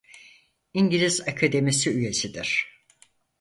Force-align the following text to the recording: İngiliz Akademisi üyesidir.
İngiliz 0.73 1.21
Akademisi 1.21 1.89
üyesidir. 1.91 2.67